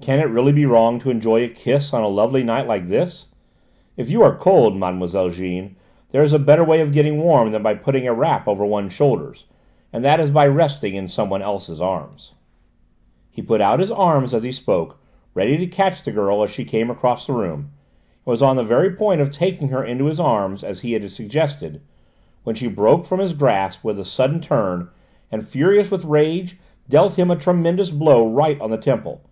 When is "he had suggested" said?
20.82-21.80